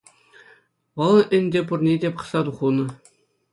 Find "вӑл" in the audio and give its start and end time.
0.97-1.17